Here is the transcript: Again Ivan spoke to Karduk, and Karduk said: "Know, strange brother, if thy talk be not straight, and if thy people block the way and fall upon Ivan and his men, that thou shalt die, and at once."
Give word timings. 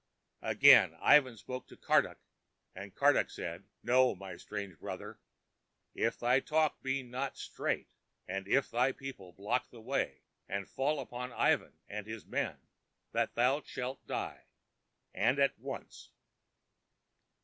Again 0.41 0.97
Ivan 0.99 1.37
spoke 1.37 1.67
to 1.67 1.77
Karduk, 1.77 2.15
and 2.73 2.95
Karduk 2.95 3.29
said: 3.29 3.65
"Know, 3.83 4.17
strange 4.37 4.79
brother, 4.79 5.19
if 5.93 6.17
thy 6.17 6.39
talk 6.39 6.81
be 6.81 7.03
not 7.03 7.37
straight, 7.37 7.87
and 8.27 8.47
if 8.47 8.71
thy 8.71 8.93
people 8.93 9.31
block 9.31 9.69
the 9.69 9.79
way 9.79 10.23
and 10.49 10.67
fall 10.67 10.99
upon 10.99 11.31
Ivan 11.33 11.77
and 11.87 12.07
his 12.07 12.25
men, 12.25 12.57
that 13.11 13.35
thou 13.35 13.61
shalt 13.61 14.07
die, 14.07 14.45
and 15.13 15.37
at 15.37 15.59
once." 15.59 16.09